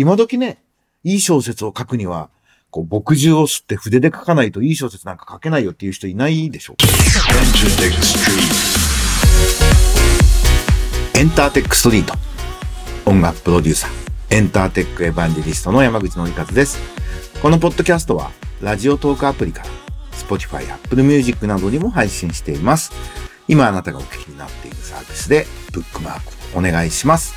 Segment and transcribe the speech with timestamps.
[0.00, 0.62] 今時ね、
[1.04, 2.30] いい小説を書くには、
[2.70, 6.76] こう、墨汁を吸って筆で書かないといい小説なんか書けないよっていう人いないでしょう。
[11.18, 12.14] エンターテックストリート。
[13.04, 13.90] 音楽プロデューサー、
[14.30, 16.78] エンターテックエヴァンジェリストの山口のりかずです。
[17.42, 18.30] このポッドキャストは、
[18.62, 19.68] ラジオトークアプリから、
[20.12, 22.90] Spotify、Apple Music などにも配信しています。
[23.48, 27.34] 今あなたがお聞きになっているサービスで、ブックマークお願いします。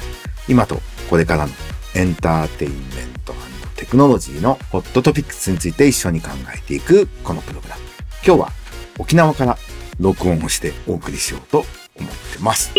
[0.47, 1.51] 今とこれからの
[1.95, 2.79] エンターテインメン
[3.23, 3.33] ト
[3.75, 7.81] テクノロジーのホットトピックスについて一緒に考えていくこのプログラム。
[8.25, 8.49] 今日は
[8.97, 9.57] 沖縄から
[9.99, 12.73] 録音をしてお送りしようと思ってます。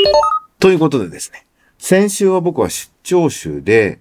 [0.58, 1.46] ということでですね、
[1.78, 4.00] 先週は僕は出張集で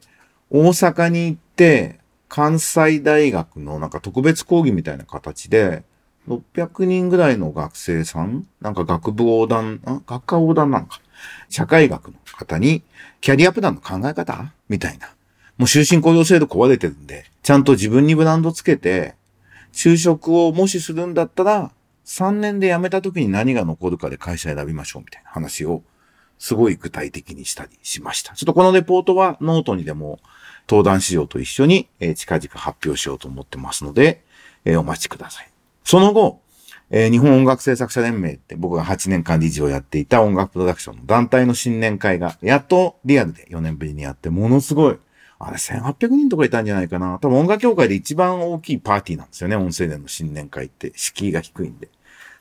[0.49, 5.83] 大阪に行って関西大学のなんか特別講義みたいな形で
[6.27, 11.01] 600人ぐらいの学生さんなんか学部横断、学科横断なんか
[11.49, 12.83] 社会学の方に
[13.21, 14.53] キャリアプランの考え方？
[14.69, 15.09] みたいな
[15.57, 19.15] もう終身雇用制度壊れてるんで、ちゃんと自分にブランドつけて、
[19.71, 21.71] 就職をもしするんだったら、
[22.05, 25.83] 3年で辞めた時に何が残るかで会社選びましょうみたいな話を、
[26.39, 28.33] すごい具体的にしたりしました。
[28.33, 30.19] ちょっとこのレポートはノートにでも
[30.67, 34.23] 登壇資料と一緒に、え近々発表しようと思ってますので、
[34.65, 35.49] えお待ちください。
[35.83, 36.41] その後、
[36.95, 44.99] えー、日本音楽制作者連盟って僕が8年間理事をやっていた音楽プロダクションの団体の新年会が、やっとリアルで4年ぶりにやって、ものすごい
[45.39, 47.17] あれ1800人とかいたんじゃないかな。
[47.19, 49.55] 多分音楽協会で一番大きいパーティーなんですよね。
[49.55, 50.93] 音声での新年会って。
[50.95, 51.89] 敷居が低いんで。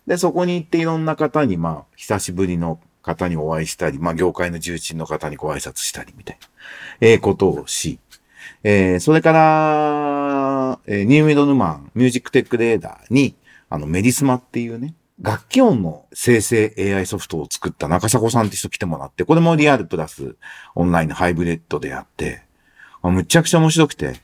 [0.07, 6.49] で、そこに行っていろんな方に、まあ、久しぶりの方にお会いしたり、まあ、業界の重鎮の方にご挨拶したりみたいな、
[7.01, 7.99] えー、ことをし、
[8.65, 13.35] えー、それから、えー、ニューミドルマン、ミュージックテックレーダーに、
[13.73, 20.37] あの、メディスマっていうね、楽器音の生成 AI ソフトを作った中迫さんって人来てもらって、これもリアルプラス
[20.75, 22.43] オンラインのハイブリッドでやって、
[23.03, 24.21] むちゃくちゃ面白くて、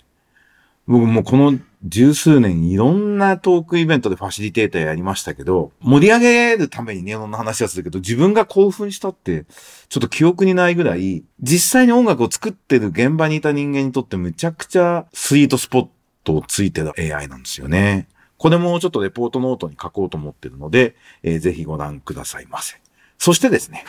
[0.86, 9.46] 僕もこの十数年いろんなトークイベントでファシリテーターやりましたけど、盛り上げるためにね、いろんな話はするけど、自分が興奮したって、
[9.88, 15.88] ちょっと記憶にないぐらい、実際に音楽を作ってる現場にいた人間にとってむちゃくちゃスイートスポッ
[16.24, 18.08] トをついてる AI なんですよね。
[18.38, 22.80] これもちょっとレポートノートに書こうと思ってるので、えー、ぜひご覧くださいませ。
[23.18, 23.84] そしてですね、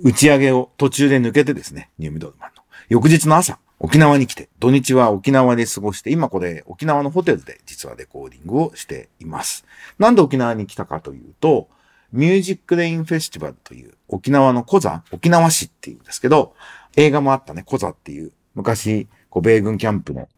[0.00, 2.62] 打ち上げを途中で抜けてですね、ニューミドルマンの。
[2.88, 9.64] 翌日の朝、沖縄に来て、土日は沖縄で過ごして、今これ沖縄のホテルで実はレコーディングをしています。
[9.98, 11.68] なんで沖縄に来たかというと、
[12.12, 16.54] Music Lane Festival という沖縄のコザ、沖縄市っていうんですけど、
[16.96, 20.28] 映画もあったね、コザっていう、昔、こう、米軍キャンプの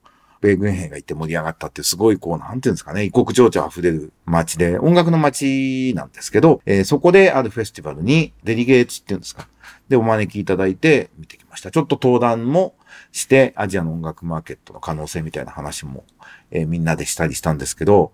[0.46, 9.48] 米軍兵がいて盛り上がったってすごいこう、なんていうんですかね、異国情緒溢れる街で、音楽の街なんですけど、えー、そこであるフェスティバルに delegates っていうんですか。
[9.88, 11.70] で、お招きいただいて見てきました。
[11.70, 12.74] ちょっと登壇も
[13.12, 16.04] して、アジアの音楽マーケットの可能性みたいな話も、
[16.50, 18.12] えー、みんなでしたりしたんですけど、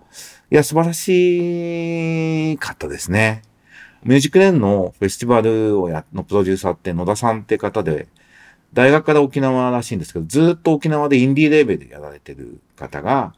[0.50, 3.42] いや、素晴らしかったですね。
[4.04, 8.08] ミュージックレーンのフェスティバルをや、のプロデューサーって野田さんって方で、
[8.72, 13.34] 大学から沖縄らしいんですけど、ずっと沖縄でインディーレーベルでやられてる方が、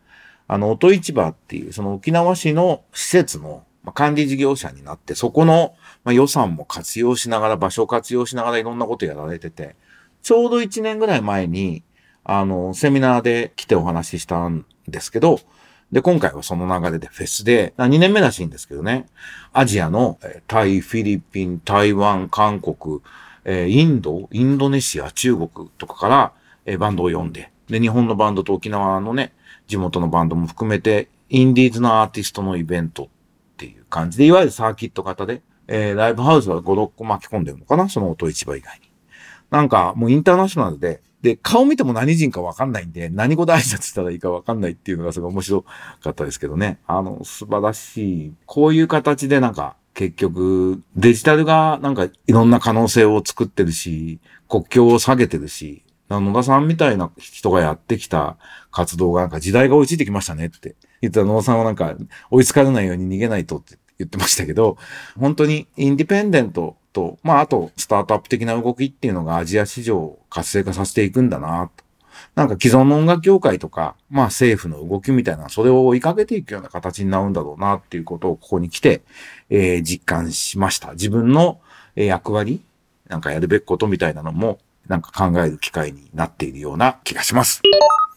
[0.47, 3.65] あの、音市場っていう、その沖縄市の施設の
[3.95, 5.75] 管理事業者になって、そこの
[6.06, 9.77] 予算も活用しながら、場所を活用しながらいろんなことやられてて、
[10.22, 11.83] ちょうど1年ぐらい前に、
[12.25, 15.41] あの、セミナーで来てお話ししたんですけど、
[15.93, 19.06] で、今回はその流れでフェスで、2年目らしいんですけどね、
[19.53, 23.01] アジアのタイ、フィリピン、台湾、韓国、
[23.44, 26.32] えインド、インドネシア、中国とかから、
[26.66, 29.32] えバンドを呼んで、で、日本のバンドと沖縄のね、
[29.66, 33.09] 地元のバンドも含めて、インディーズのアーティストのイベントっ
[33.56, 38.91] ていう感じで、いわゆるサーキット型で、えー、ライブハウスは5、6個巻き込んでるのかなその音市場以外に。
[39.50, 45.62] なんかもうインターナショナルで、で、顔見ても何人かわかんないんで、何語で挨拶したらいいかわかんないっていうのがすごい面白
[46.03, 46.81] かったですけどね。
[46.87, 48.34] あの、素晴らしい。
[48.44, 58.36] こういう形でなんか、結局、デジタルがなんかいろんな可能性を作ってるし、国境を下げてるし、野田さんみたいな人がやってきた
[58.71, 61.97] 活動がなんか時代が追いついてきましたねって言ったら野田さんはなんか
[62.30, 64.77] 追いつかれないように逃げないとって言ってましたけど、
[65.19, 71.84] 本当にインディペンデントと、まあ、あと、スタートアップ的な動きっていうのがアジア市場を活性化させていくんだなと。
[72.34, 79.03] なんか既存の音楽業界とか、まあ政府の動きみたいな、それを追いかけていくような形になるんだろうなっていうことをここに来て、
[79.50, 80.92] えー、実感しました。
[80.92, 81.60] 自分の
[81.94, 82.62] 役割、
[83.09, 87.62] なんかやるべきことみたいなのも、なんか考える機会になっているような気がします。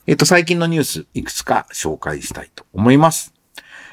[0.05, 3.33] えっ、と、最近のニュース、いくつか紹介したいと思います。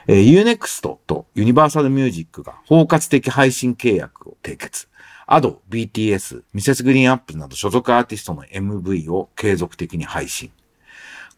[0.07, 4.89] えー、Unext とユニバーサルミュージックが包括的配信契約を締結。
[5.27, 6.83] Ado、BTS、 Mrs.
[6.83, 10.51] GREEN APPLE など所属アーティストの MV を継続的に配信。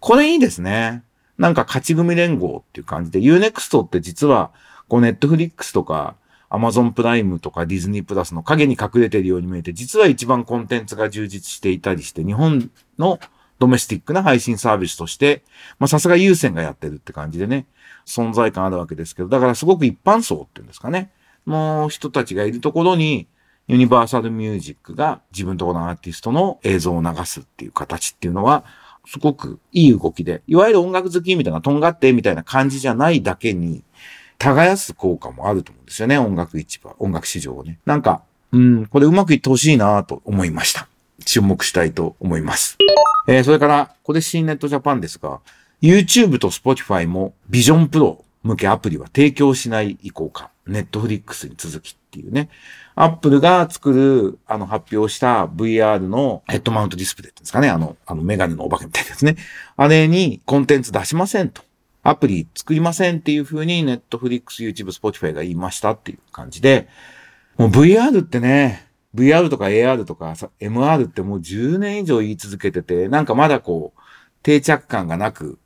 [0.01, 1.05] これいいですね。
[1.39, 4.51] なんか勝ち組連合っていう感じで、Unext って実は、
[4.89, 6.17] こう、ネットフリックスとか、
[6.49, 13.19] アマゾンプライムとかディズニープラスの影に隠れてるように見えて、実は一番コンテンツが充実していたりして、日本の
[13.59, 15.43] ドメスティックな配信サービスとして、
[15.79, 17.67] まあさすが優先がやってるって感じでね、
[18.07, 21.11] 存在感あるわけですけど、だからすごく一般層っていうんですかね、
[21.47, 23.27] の人たちがいるところに、
[23.69, 28.65] ユニバーサルミュージックが自分とこのアーティストの映像を流すっていう形っていうのは、
[29.07, 33.83] すごくいい動きで、いわゆる音楽好きみたいな、とんがってみたいな感じじゃないだけに、
[34.39, 37.79] 耕す効果もあると思うんですよね、音楽市場、音楽市場をね。
[37.87, 38.23] なんか、
[38.53, 40.89] うん、これうまくいってほしいなと思いました。
[41.25, 42.77] 注目したいと思います。
[43.29, 45.41] えー、それから、これ新ネットジャパンですが、
[45.83, 50.51] YouTube と Spotify も Vision Pro 向けアプリは提供しない意向か。
[50.67, 52.49] Netflix に続きっていうね。
[52.95, 57.69] Apple が作る、あの、発表した VR のヘッドマウントディスプレイってんですかね。
[57.69, 59.37] あの、あの、メガネのお化けみたいですね。
[59.77, 61.63] あれにコンテンツ出しませんと。
[62.03, 66.89] アプリ作りませんっていう風に Netflix、YouTube、Spotify が言いましたっていう感じで、
[67.59, 70.27] もう VR ってね、VR とか AR とか
[70.61, 74.01] MR ってもう10年以上言い続けてて、なんかまだこう、
[74.43, 75.59] 定着感がなく、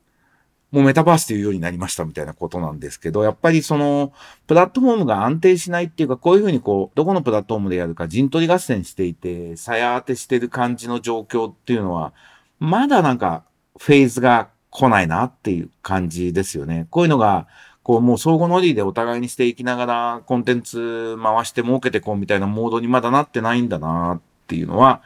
[0.71, 4.13] もうメタバースというようになりましたみたいなことなんですけど、やっぱりその、
[4.47, 12.13] プラットフォームが安定しないっていうか、こういうふうにこう、どこのプラットフォームでやるか陣取り合戦していて、鞘当てしてる感じの状況っていうのは、
[12.59, 13.43] まだなんか、
[13.77, 16.87] フェーズが来ないなっていう感じですよね。
[16.89, 17.47] こういうのが、
[17.83, 25.01] こうもう相互乗りでお互いにしていきながらコンテンツ回して儲けてこうみたいなモードにまだなってないんだなっていうのは、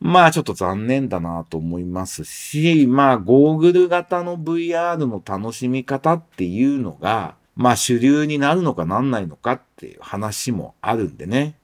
[0.00, 11.58] まあちょっと残念だなと思いますし、まあゴーグル型の VR の楽しみ方っていうのが、まあ主流になるのかなんないのかっていう話もあるんでね。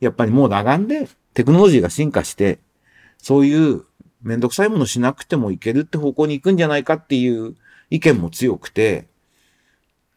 [0.00, 2.58] やっぱりもう裸眼でテクノロジーが進化して、
[3.18, 3.84] そういう
[4.22, 7.56] めんどくさいものしなくてもいけるって方向に行くんじゃないかっていう
[7.90, 9.06] 意見も強くて、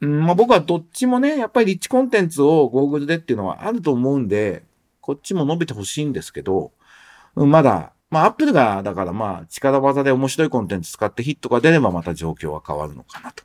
[0.01, 4.63] うんまあ、僕はどっちもね、やっぱりリッチコンテンツをゴーグルでっていうのはあると思うんで、
[4.99, 6.71] こっちも伸びてほしいんですけど、
[7.35, 13.43] まだ、まあ、アップルが、だからまあ、力技で面白いコンテンツ使ってヒットが出ればまた状況は変わるのかなと。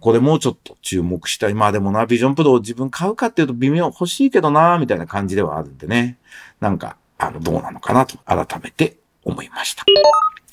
[0.00, 1.54] これもうちょっと注目したい。
[1.54, 6.18] まあでもな、ビジョンプロを自分買うかっていうと微妙、欲しいけどな、みたいな感じではあるんでね。
[6.60, 9.84] なんか、あの、どうなのかなと、改めて思いました。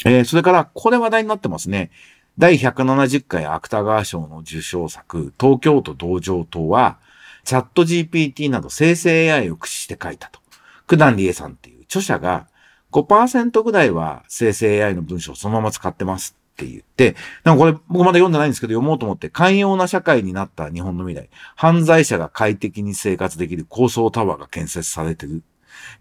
[0.05, 1.91] えー、それから、これ話題になってますね。
[2.37, 6.99] 第170回芥川賞の受賞作、東京都道場島は、
[7.45, 10.39] チャット GPT など生成 AI を駆使して書いたと。
[10.87, 12.47] 九段理恵さんっていう著者が
[12.91, 25.43] 5%ぐらいは生成 AI の文章をそのまま使ってますって言って、なんかこれ僕まだ読んでないんですけど読もうと思って寛容な社会になった日本の未来、犯罪者が快適に生活できる高層タワーが建設されてる。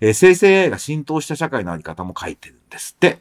[0.01, 3.19] えー、生成 AI が浸透した社会のあり方も書いてるんですって。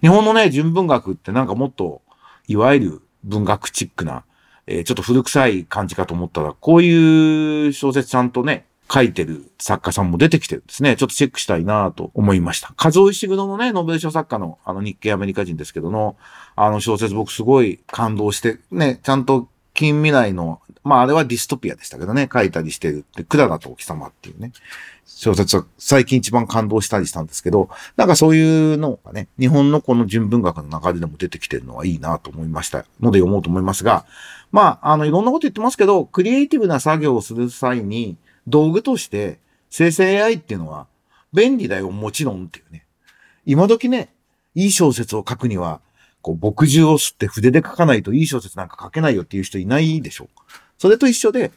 [0.00, 2.02] 日本のね、純文学ってなんかもっと、
[2.46, 4.24] いわゆる文学チックな、
[4.66, 10.96] えー、ちょっと古臭い感じかと思ったら、こういう小説ちゃんとね、書いてる作家さんも出てきてるんですね。
[10.96, 12.74] ちょっとチェックしたいなと思いました。
[12.76, 16.16] 和尾石黒のね、ノーベル賞作家のあの日系アメリカ人ですけどの、
[16.56, 19.48] あの小説僕すごい感動して、ね、ちゃんと
[19.80, 24.52] 近未来の、まああれはディストピアでしたけどね、書いたりしてるって、クララとお日様っていうね、
[25.06, 34.04] 小説は最近一番感動したりしたんですけど、なんかそういうのがね、日本のこの純文学の中ででも出てきてるのはいいなと思いましたので読もうと思いますが、
[34.52, 38.16] まあ、あの、いろんなこと言ってますけど、クリエイティブな作業をする際に、
[38.46, 39.38] 道具として
[39.70, 40.86] 生成 AI っていうのは
[41.32, 42.84] 便利だよ、もちろんっていうね。
[43.46, 44.10] 今時ね、
[44.54, 45.80] いい小説を書くには、
[46.22, 50.28] こう、墨汁を吸って筆で書かないといい小説なんか書けないよっていう人いないでしょ。
[50.78, 51.52] それと一緒で、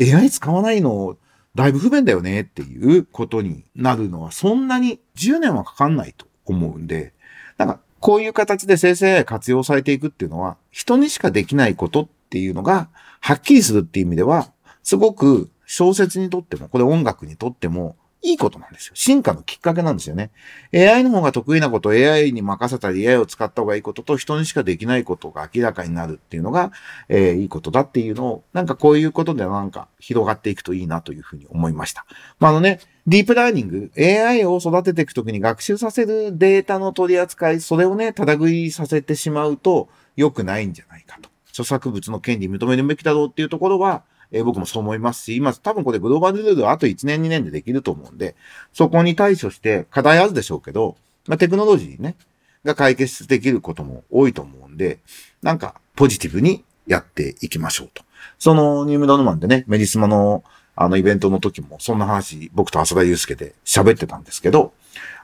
[0.00, 1.16] AI 使わないの、
[1.54, 7.12] だいぶ不便だよねっていうことになるのは、そんなに10年はかかんないと思うんで、
[7.58, 12.88] なんか、こういう形で生成 AI 活用されていくっていうのは、人にしかできないことっていうのが、
[13.20, 14.52] はっきりするっていう意味では、
[14.82, 18.92] すごく小説にとっても、これ音楽にとっても、いいことなんですよ。
[18.94, 20.30] 進化のきっかけなんですよね。
[20.74, 26.70] AI の方が得意なこと、AI に任せたり AI を使った方がいいことと人にしかできないことが明らかになるっていうのが、
[27.08, 32.04] えー、いいことだっていうのを、なんかこういうことでなんか広がっていくといいなというふうに思いました。
[32.38, 41.30] まあ、あのね、ディープラーニング、AI を育てていくときに学習させるデータの取り扱い、それをね、ただ食いさせてしまうと良くないんじゃないかと。
[41.48, 48.34] 著作物の権利認めるべきだろうっていうところは、えー、僕もそう思いますし、今多分これグローバルルールはあと1年2年でできると思うんで、
[48.72, 50.96] そこに対処して課題あるでしょうけど、
[51.26, 52.16] まあ、テクノロジーね、
[52.64, 54.98] が解決できることも多いと思うんで、
[55.42, 58.02] なんかポジティブにやっていきましょうと。
[58.38, 60.44] そのニュームドノマンでね、メディスマの
[60.76, 64.72] あのイベントの時もそんな話、僕と浅田祐介で喋ってたんですけど、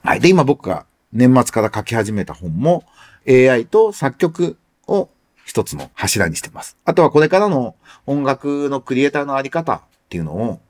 [0.02, 0.20] はい。
[0.20, 2.84] で、今僕が年末から書き始めた本も
[3.28, 5.08] AI と作曲を
[5.56, 6.76] 一つの柱にしてます。
[6.84, 10.60] あとはこれからの音楽のクリエイターのあり方っていうのを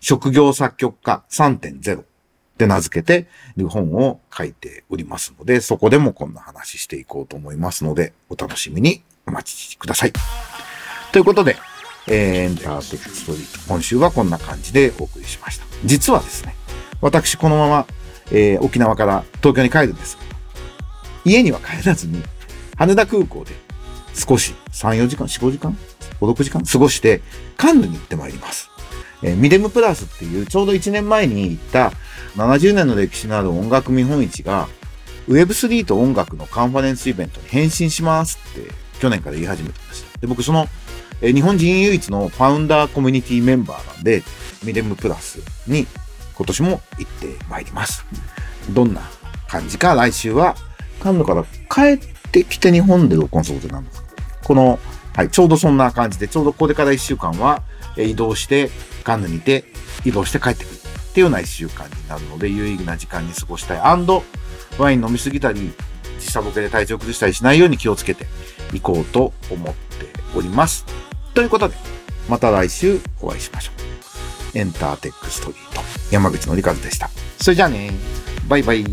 [0.00, 2.04] 職業作曲家3.0っ
[2.58, 10.12] て名付けてる本を書いておりますので、そこでもこんな話していこうと思いますので、お楽しみにお待ちください。
[11.12, 11.54] ということで、
[12.08, 13.68] えー、エンターテックストリート。
[13.68, 15.66] 今週はこんな感じでお送りしました。
[15.84, 16.56] 実はですね、
[17.00, 17.86] 私このまま、
[18.32, 20.18] えー、沖縄から東京に帰るんです。
[21.24, 22.20] 家には帰らずに、
[22.76, 23.61] 羽田空港で
[24.14, 25.76] 少し3、4時間、4、5時間
[26.20, 27.22] ?5、6時間過ごして、
[27.56, 28.72] カンヌに行ってまいります。
[29.22, 31.92] えー、ミデムプラスっていうちょうど1年前に行った
[32.36, 34.68] 70年の歴史のある音楽見本市が
[35.28, 40.04] Web3 と音楽のカンファレンスイベントに変身しますって去年から言い始めたんです。
[40.20, 40.66] で僕その、
[41.20, 44.22] えー、日本人唯一のファウンダーコミュニティメンバーなんで
[44.64, 45.38] ミデムプラス
[45.68, 45.86] に
[46.34, 48.04] 今年も行ってまいります。
[48.70, 49.02] どんな
[49.48, 50.56] 感じか来週は
[51.00, 54.01] カンヌから帰ってきて日本で録音することになんです。
[54.44, 54.78] この、
[55.14, 57.62] はい、ちょうどそんな感じで、ちょうどこれから1週間は
[57.96, 58.70] 移動して
[59.04, 59.64] カンヌにて
[60.04, 63.78] 移動して帰ってくるっていうような一週間になるので、有意義な時間に過ごしたい。
[63.80, 64.22] アンド、
[64.78, 65.72] ワイン飲みすぎたり、
[66.18, 68.26] 時差ボケで体調崩したりしないように気をつけて
[68.72, 70.86] いこうと思っております。
[71.34, 71.74] ということで、
[72.28, 73.72] また来週お会いしましょ
[74.54, 74.58] う。
[74.58, 77.10] エンターテックストリート、山口のりかずでした。
[77.40, 77.90] それじゃあね、
[78.48, 78.84] バイバイ。